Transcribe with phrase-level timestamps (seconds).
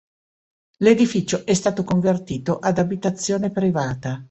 [0.77, 4.19] L'edificio è stato convertito ad abitazione privata.